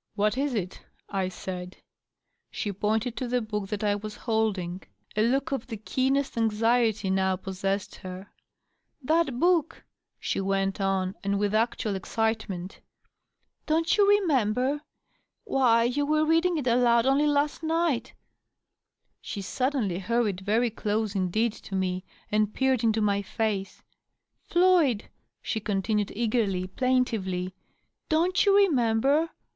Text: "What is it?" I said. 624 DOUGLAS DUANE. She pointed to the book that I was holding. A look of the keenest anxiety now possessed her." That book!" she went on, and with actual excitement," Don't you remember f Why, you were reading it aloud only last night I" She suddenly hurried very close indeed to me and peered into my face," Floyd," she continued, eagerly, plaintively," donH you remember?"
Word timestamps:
"What 0.16 0.36
is 0.36 0.52
it?" 0.52 0.82
I 1.08 1.28
said. 1.28 1.76
624 2.50 2.90
DOUGLAS 2.90 3.02
DUANE. 3.02 3.12
She 3.12 3.12
pointed 3.14 3.16
to 3.16 3.28
the 3.28 3.40
book 3.40 3.68
that 3.68 3.84
I 3.84 3.94
was 3.94 4.16
holding. 4.16 4.82
A 5.14 5.22
look 5.22 5.52
of 5.52 5.68
the 5.68 5.76
keenest 5.76 6.36
anxiety 6.36 7.08
now 7.08 7.36
possessed 7.36 7.94
her." 7.98 8.26
That 9.10 9.38
book!" 9.38 9.84
she 10.18 10.40
went 10.40 10.80
on, 10.80 11.14
and 11.22 11.38
with 11.38 11.54
actual 11.54 11.94
excitement," 11.94 12.80
Don't 13.68 13.96
you 13.96 14.08
remember 14.10 14.72
f 14.74 14.80
Why, 15.44 15.84
you 15.84 16.04
were 16.04 16.26
reading 16.26 16.58
it 16.58 16.66
aloud 16.66 17.06
only 17.06 17.28
last 17.28 17.62
night 17.62 18.12
I" 18.12 18.14
She 19.20 19.40
suddenly 19.40 20.00
hurried 20.00 20.40
very 20.40 20.70
close 20.70 21.14
indeed 21.14 21.52
to 21.52 21.76
me 21.76 22.04
and 22.28 22.52
peered 22.52 22.82
into 22.82 23.00
my 23.00 23.22
face," 23.22 23.84
Floyd," 24.50 25.04
she 25.40 25.60
continued, 25.60 26.10
eagerly, 26.16 26.66
plaintively," 26.66 27.54
donH 28.10 28.46
you 28.46 28.56
remember?" 28.56 29.30